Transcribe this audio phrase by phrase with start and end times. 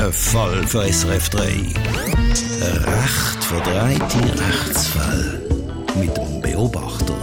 [0.00, 1.42] Ein Fall für SRF 3.
[1.42, 1.74] Ein
[2.84, 5.42] recht verdrehte Rechtsfall.
[5.94, 7.14] Mit dem Beobachter.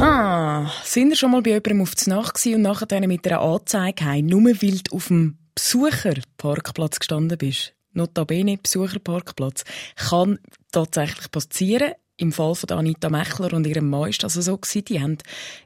[0.00, 4.04] Ah, sind ihr schon mal bei jemandem auf die Nacht und nachher mit einer Anzeige
[4.04, 7.74] heim, nur weil du auf dem Besucherparkplatz gestanden bist?
[7.92, 9.64] Notabene Besucherparkplatz.
[9.96, 10.38] Kann
[10.70, 11.94] tatsächlich passieren.
[12.22, 14.84] Im Fall von Anita Mechler und ihrem Mann ist das also so gewesen.
[14.84, 15.18] Die haben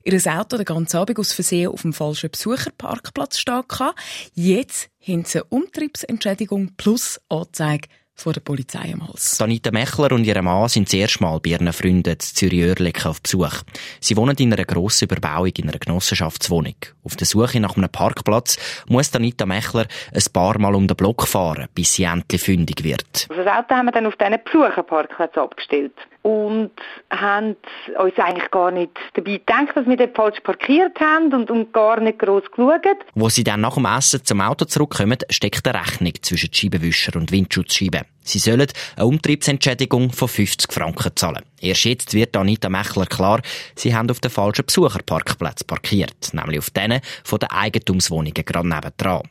[0.05, 3.63] ihr Auto den ganzen Abend aus Versehen auf dem falschen Besucherparkplatz stehen
[4.33, 9.39] Jetzt haben sie eine Umtriebsentschädigung plus Anzeige vor der Polizei am Hals.
[9.39, 13.61] Anita Mechler und ihr Mann sind zuerst mal bei ihren Freunden in Zürich-Oerlikon auf Besuch.
[14.01, 16.77] Sie wohnen in einer grossen Überbauung in einer Genossenschaftswohnung.
[17.05, 18.57] Auf der Suche nach einem Parkplatz
[18.89, 23.27] muss Anita Mechler ein paar Mal um den Block fahren, bis sie endlich fündig wird.
[23.29, 25.93] Also das Auto haben wir dann auf diesen Besucherparkplatz abgestellt
[26.27, 26.73] und
[27.09, 27.55] haben
[27.99, 32.01] uns eigentlich gar nicht dabei gedacht, dass wir dort falsch parkiert haben und, und gar
[32.01, 32.81] nicht gross geschaut.
[33.15, 37.31] Wo sie dann nach dem Essen zum Auto zurückkommen, steckt eine Rechnung zwischen Scheibenwischer und
[37.31, 38.03] Windschutzscheiben.
[38.23, 41.45] Sie sollen eine Umtriebsentschädigung von 50 Franken zahlen.
[41.61, 43.41] Erst jetzt wird Anita Mechler klar,
[43.77, 49.23] sie haben auf den falschen Besucherparkplatz parkiert, nämlich auf denen von den Eigentumswohnungen gerade nebendran.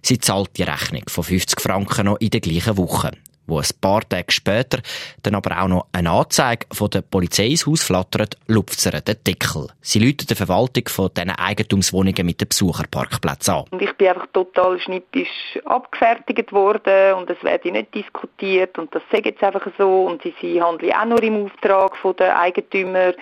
[0.00, 3.10] Sie zahlt die Rechnung von 50 Franken noch in der gleichen Woche
[3.48, 4.78] wo ein paar Tage später
[5.22, 9.16] dann aber auch noch eine Anzeige von der Polizei ins Haus flattert, lupft sie den
[9.26, 9.68] Deckel.
[9.80, 13.64] Sie läutet die Verwaltung von diesen Eigentumswohnungen mit dem Besucherparkplatz an.
[13.70, 19.02] Und ich bin einfach total schnippisch abgefertigt worden und es werde nicht diskutiert und das
[19.10, 23.14] sage jetzt einfach so und sie, handeln auch nur im Auftrag von den Eigentümern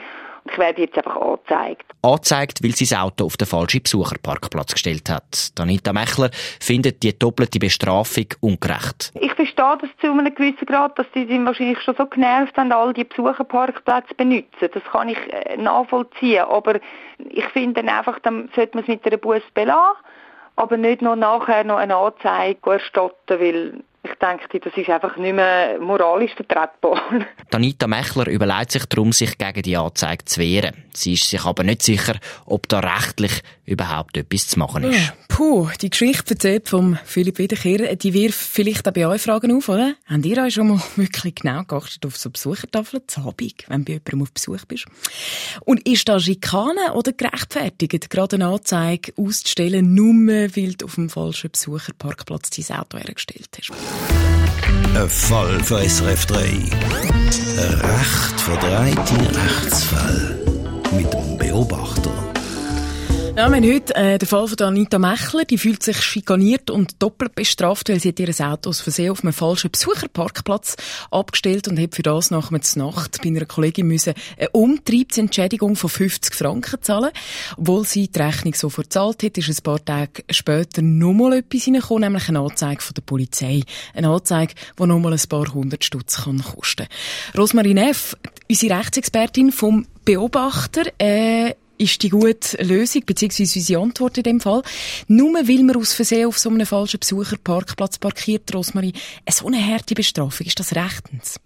[0.50, 1.84] ich werde jetzt einfach angezeigt.
[2.02, 5.52] Angezeigt, weil sie das Auto auf den falschen Besucherparkplatz gestellt hat.
[5.58, 6.30] Anita Mechler
[6.60, 9.12] findet die doppelte Bestrafung ungerecht.
[9.14, 12.92] Ich verstehe das zu einem gewissen Grad, dass sie wahrscheinlich schon so genervt haben, all
[12.92, 14.68] die Besucherparkplätze benutzen.
[14.72, 16.44] Das kann ich äh, nachvollziehen.
[16.44, 16.78] Aber
[17.18, 19.96] ich finde einfach, dann sollte man es mit einer Bus belassen,
[20.56, 25.34] aber nicht noch nachher noch eine Anzeige erstatten, weil ich denke, das ist einfach nicht
[25.34, 27.00] mehr moralisch vertretbar.
[27.56, 30.84] Anita Mechler überlegt sich darum, sich gegen die Anzeige zu wehren.
[30.92, 34.98] Sie ist sich aber nicht sicher, ob da rechtlich überhaupt etwas zu machen ist.
[34.98, 39.56] Ja, puh, die Geschichte erzählt vom Philipp Wiederkehr, die wirft vielleicht auch bei euch Fragen
[39.56, 39.94] auf, oder?
[40.06, 43.92] Habt ihr euch schon mal wirklich genau geachtet auf so Besuchertafeln zu Abend, wenn du
[43.92, 44.86] bei jemandem auf Besuch bist?
[45.64, 50.06] Und ist da Schikane oder gerechtfertigt, gerade eine Anzeige auszustellen, nur
[50.56, 53.72] weil du auf dem falschen Besucherparkplatz dein Auto hergestellt hast?
[54.94, 56.38] Ein Fall für SRF 3.
[56.38, 60.38] Ein recht verdrehte Rechtsfall.
[60.96, 62.25] Mit dem Beobachter.
[63.36, 65.44] Ja, wir haben heute äh, den Fall von Anita Mechler.
[65.44, 69.22] Die fühlt sich schikaniert und doppelt bestraft, weil sie hat ihr Auto aus Versehen auf
[69.22, 70.76] einem falschen Besucherparkplatz
[71.10, 76.34] abgestellt und hat für das nach Nacht bei einer Kollegin müssen eine Umtriebsentschädigung von 50
[76.34, 77.10] Franken zahlen.
[77.58, 82.04] Obwohl sie die Rechnung sofort zahlt hat, ist ein paar Tage später nochmal etwas reingekommen,
[82.04, 83.60] nämlich eine Anzeige von der Polizei.
[83.92, 86.86] Eine Anzeige, die nochmal ein paar hundert Stutz kann kosten.
[87.36, 88.16] Rosmarie Neff,
[88.48, 94.62] unsere Rechtsexpertin vom Beobachter, äh, ist die gute Lösung, beziehungsweise unsere Antwort in dem Fall.
[95.08, 98.94] Nur weil man aus Versehen auf so einem falschen Besucherparkplatz parkiert, Rosmarie,
[99.30, 101.40] so eine harte Bestrafung, ist das rechtens?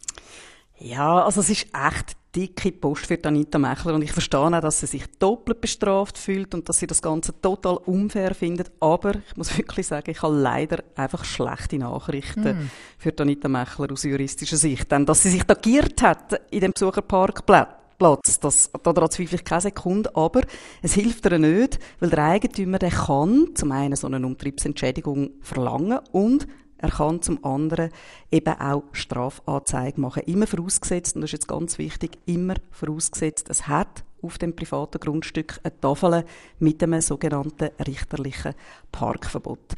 [0.78, 4.80] Ja, also es ist echt dicke Post für Anita Mechler und ich verstehe auch, dass
[4.80, 9.36] sie sich doppelt bestraft fühlt und dass sie das Ganze total unfair findet, aber ich
[9.36, 12.70] muss wirklich sagen, ich habe leider einfach schlechte Nachrichten mm.
[12.98, 16.72] für Anita Mechler aus juristischer Sicht, denn dass sie sich da giert hat in dem
[16.72, 18.40] Besucherparkplatz Platz.
[18.40, 20.16] Das, daran zweifle ich keine Sekunde.
[20.16, 20.40] Aber
[20.80, 26.00] es hilft ihr nicht, weil der Eigentümer, der kann zum einen so eine Umtriebsentschädigung verlangen
[26.10, 27.90] und er kann zum anderen
[28.30, 30.22] eben auch Strafanzeige machen.
[30.24, 35.00] Immer vorausgesetzt, und das ist jetzt ganz wichtig, immer vorausgesetzt, es hat auf dem privaten
[35.00, 36.24] Grundstück eine Tafel
[36.58, 38.54] mit einem sogenannten richterlichen
[38.92, 39.74] Parkverbot.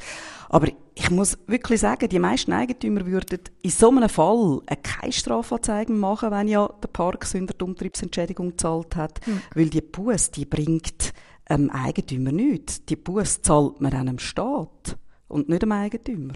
[0.49, 5.91] Aber ich muss wirklich sagen, die meisten Eigentümer würden in so einem Fall keine Strafanzeige
[5.93, 9.41] machen, wenn ja der Parksünder die Umtriebsentschädigung gezahlt hat, mhm.
[9.55, 11.13] weil die Buß, die bringt
[11.49, 12.85] ähm, Eigentümer nichts.
[12.85, 16.33] Die Buß zahlt man einem Staat und nicht dem Eigentümer.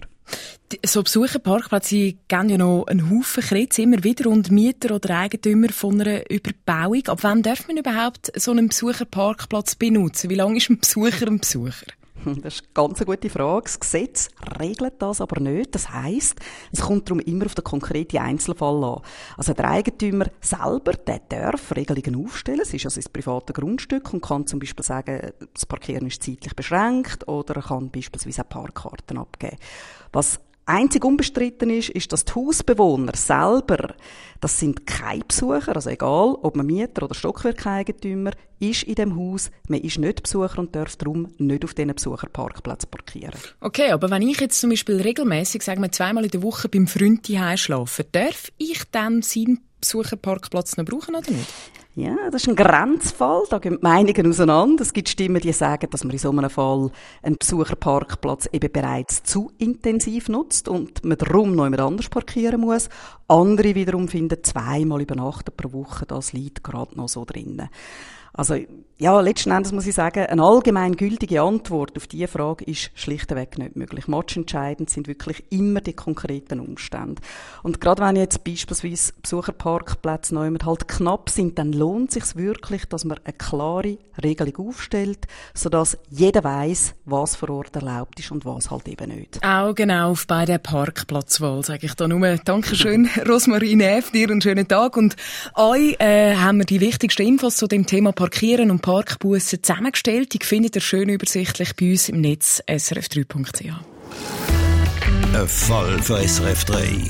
[0.84, 5.98] So Besucherparkplätze geben ja noch einen Haufen Kredits immer wieder und Mieter oder Eigentümer von
[5.98, 7.06] einer Überbauung.
[7.06, 10.28] Ab wann darf man überhaupt so einen Besucherparkplatz benutzen?
[10.28, 11.86] Wie lange ist ein Besucher ein Besucher?
[12.42, 13.62] Das ist eine ganz gute Frage.
[13.62, 14.28] Das Gesetz
[14.60, 15.74] regelt das aber nicht.
[15.74, 16.40] Das heisst,
[16.72, 19.02] es kommt darum immer auf den konkreten Einzelfall an.
[19.36, 22.60] Also der Eigentümer selber, der darf Regelungen aufstellen.
[22.60, 26.54] Es ist also ein privates Grundstück und kann zum Beispiel sagen, das Parkieren ist zeitlich
[26.54, 29.56] beschränkt oder er kann beispielsweise auch Parkkarten abgeben.
[30.12, 33.94] Was Einzig unbestritten ist, ist, dass die Hausbewohner selber,
[34.40, 39.50] das sind keine Besucher, also egal, ob man Mieter oder Stockwerkeigentümer ist in dem Haus,
[39.68, 43.40] man ist nicht Besucher und darf darum nicht auf diesen Besucherparkplatz parkieren.
[43.60, 46.86] Okay, aber wenn ich jetzt zum Beispiel regelmäßig, sagen wir zweimal in der Woche beim
[46.86, 51.48] Freund schlafe, darf ich dann seinen Besucherparkplatz noch brauchen oder nicht?
[51.98, 53.42] Ja, das ist ein Grenzfall.
[53.50, 54.82] Da gehen die Meinungen auseinander.
[54.82, 56.92] Es gibt Stimmen, die sagen, dass man in so einem Fall
[57.24, 62.88] einen Besucherparkplatz eben bereits zu intensiv nutzt und man darum noch jemand anders parkieren muss.
[63.26, 67.68] Andere wiederum finden, zweimal übernachten pro Woche, das liegt gerade noch so drinnen.
[68.38, 68.54] Also,
[69.00, 73.58] ja, letzten Endes muss ich sagen, eine allgemein gültige Antwort auf diese Frage ist schlichtweg
[73.58, 74.06] nicht möglich.
[74.06, 77.20] Matchentscheidend sind wirklich immer die konkreten Umstände.
[77.62, 82.86] Und gerade wenn jetzt beispielsweise Besucherparkplätze neu halt knapp sind, dann lohnt es sich wirklich,
[82.86, 88.44] dass man eine klare Regelung aufstellt, sodass jeder weiß, was vor Ort erlaubt ist und
[88.44, 89.38] was halt eben nicht.
[89.44, 94.40] Auch genau auf bei der Parkplatzwahl sage ich da nur Dankeschön, Rosmarie Neff, dir einen
[94.40, 95.14] schönen Tag und
[95.54, 100.34] euch äh, haben wir die wichtigsten Infos zu dem Thema Park Parkieren und Parkbussen zusammengestellt.
[100.34, 103.72] Die findet ihr schön übersichtlich bei uns im Netz srf3.ch.
[105.34, 106.76] Ein Fall für SRF 3.
[106.76, 107.08] Ein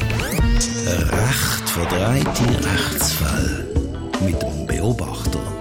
[1.09, 3.67] recht verdrehte Rechtsfall
[4.25, 5.58] mit dem Beobachter.